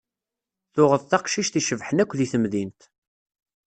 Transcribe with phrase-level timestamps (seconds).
[0.73, 2.81] Tuɣeḍ taqcict icebḥen akk deg temdint.